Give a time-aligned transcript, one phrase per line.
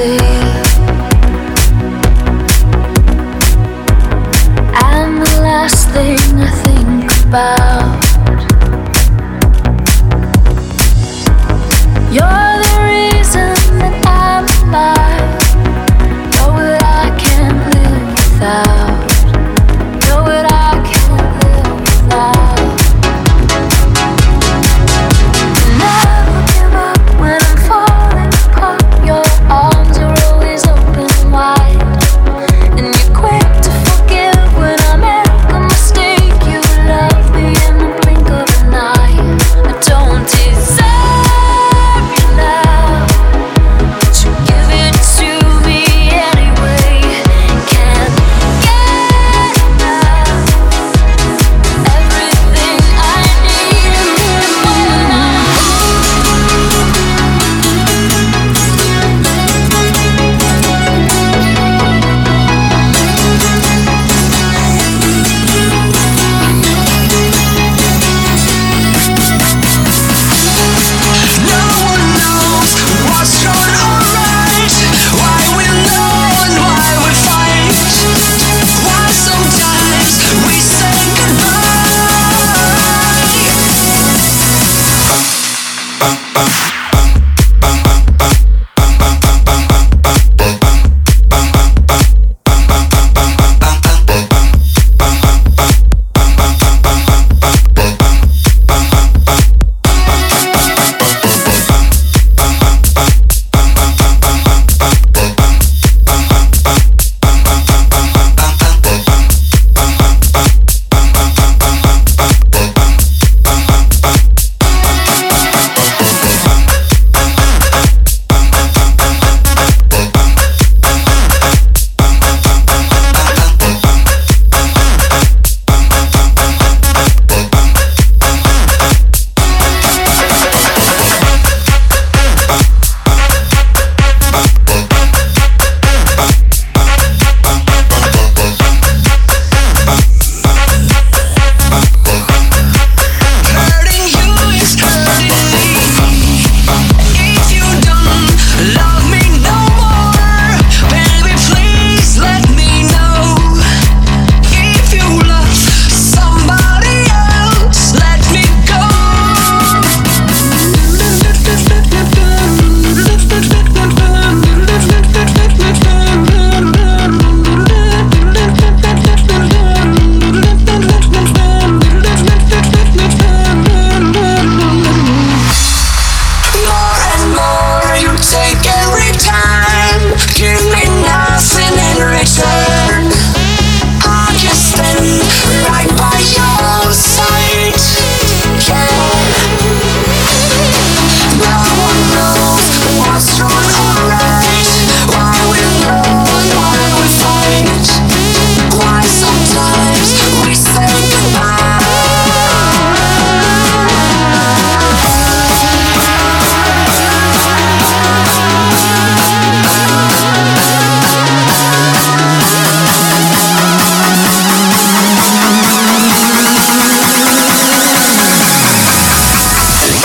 [0.00, 0.29] see.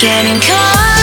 [0.00, 0.95] Getting caught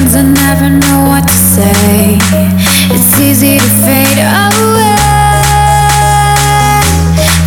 [0.00, 2.18] sometimes I never know what to say.
[2.90, 4.96] It's easy to fade away,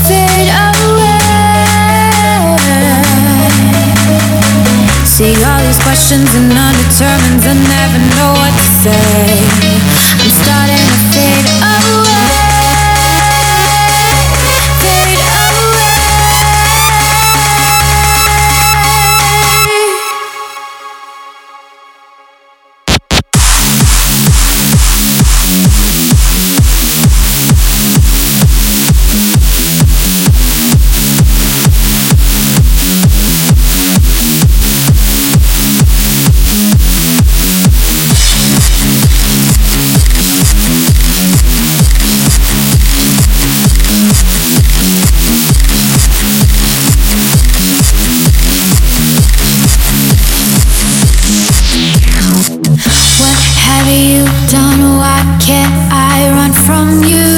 [0.05, 1.19] fade away.
[5.05, 7.45] See all these questions and undetermines.
[7.45, 9.37] I never know what to say.
[10.21, 10.82] I'm starting.
[55.53, 57.32] can't I run from you?